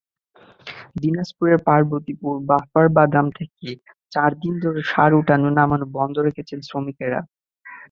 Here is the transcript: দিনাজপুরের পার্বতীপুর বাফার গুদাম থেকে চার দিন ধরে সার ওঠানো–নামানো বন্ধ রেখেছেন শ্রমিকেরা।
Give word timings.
দিনাজপুরের 0.95 1.57
পার্বতীপুর 1.67 2.33
বাফার 2.49 2.85
গুদাম 2.97 3.27
থেকে 3.37 3.67
চার 4.11 4.31
দিন 4.41 4.53
ধরে 4.63 4.81
সার 4.91 5.11
ওঠানো–নামানো 5.19 5.85
বন্ধ 5.97 6.15
রেখেছেন 6.27 6.59
শ্রমিকেরা। 6.67 7.19